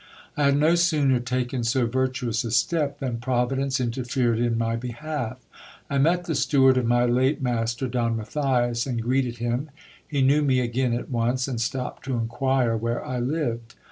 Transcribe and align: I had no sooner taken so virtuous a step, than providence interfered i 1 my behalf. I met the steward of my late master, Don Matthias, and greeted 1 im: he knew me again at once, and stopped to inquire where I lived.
I 0.35 0.45
had 0.45 0.57
no 0.57 0.73
sooner 0.73 1.19
taken 1.19 1.63
so 1.63 1.85
virtuous 1.85 2.43
a 2.43 2.49
step, 2.49 2.97
than 2.97 3.19
providence 3.19 3.79
interfered 3.79 4.39
i 4.39 4.45
1 4.45 4.57
my 4.57 4.75
behalf. 4.75 5.37
I 5.91 5.99
met 5.99 6.23
the 6.25 6.33
steward 6.33 6.75
of 6.77 6.87
my 6.87 7.05
late 7.05 7.39
master, 7.39 7.87
Don 7.87 8.17
Matthias, 8.17 8.87
and 8.87 8.99
greeted 8.99 9.39
1 9.39 9.53
im: 9.53 9.69
he 10.07 10.23
knew 10.23 10.41
me 10.41 10.59
again 10.59 10.93
at 10.93 11.11
once, 11.11 11.47
and 11.47 11.61
stopped 11.61 12.03
to 12.05 12.15
inquire 12.17 12.75
where 12.75 13.05
I 13.05 13.19
lived. 13.19 13.75